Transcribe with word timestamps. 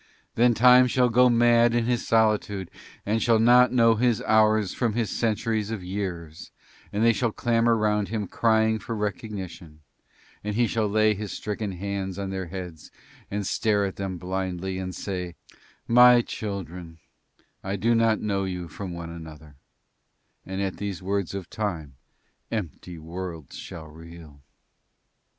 Then 0.33 0.55
Time 0.55 0.87
shall 0.87 1.09
go 1.09 1.29
mad 1.29 1.75
in 1.75 1.85
his 1.85 2.07
solitude 2.07 2.71
and 3.05 3.21
shall 3.21 3.37
not 3.37 3.71
know 3.71 3.93
his 3.93 4.19
hours 4.23 4.73
from 4.73 4.93
his 4.93 5.11
centuries 5.11 5.69
of 5.69 5.83
years 5.83 6.49
and 6.91 7.03
they 7.05 7.13
shall 7.13 7.31
clamour 7.31 7.75
round 7.77 8.07
him 8.07 8.25
crying 8.27 8.79
for 8.79 8.95
recognition 8.95 9.81
and 10.43 10.55
he 10.55 10.65
shall 10.65 10.87
lay 10.87 11.13
his 11.13 11.31
stricken 11.31 11.73
hands 11.73 12.17
on 12.17 12.31
their 12.31 12.47
heads 12.47 12.89
and 13.29 13.45
stare 13.45 13.85
at 13.85 13.97
them 13.97 14.17
blindly 14.17 14.79
and 14.79 14.95
say, 14.95 15.35
'My 15.87 16.23
children, 16.23 16.97
I 17.63 17.75
do 17.75 17.93
not 17.93 18.19
know 18.19 18.43
you 18.45 18.61
one 18.61 18.69
from 18.69 18.95
another,' 18.97 19.57
and 20.47 20.59
at 20.63 20.77
these 20.77 21.03
words 21.03 21.35
of 21.35 21.47
Time 21.47 21.93
empty 22.51 22.97
worlds 22.97 23.55
shall 23.55 23.85
reel." 23.85 24.41